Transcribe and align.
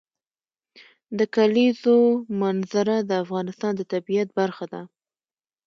د 1.17 1.19
کلیزو 1.35 1.97
منظره 2.41 2.95
د 3.09 3.11
افغانستان 3.23 3.71
د 3.77 3.81
طبیعت 3.93 4.29
برخه 4.39 4.65
ده. 4.73 4.81